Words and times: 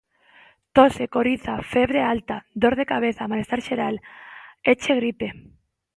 Tose, 0.79 1.05
coriza, 1.15 1.53
febre 1.73 2.01
alta, 2.13 2.37
dor 2.65 2.73
de 2.79 2.85
cabeza, 2.93 3.29
malestar 3.35 3.61
xeral... 3.67 3.95
éche 4.75 4.93
gripe! 5.03 5.27